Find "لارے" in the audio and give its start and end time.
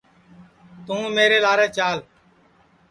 1.43-1.67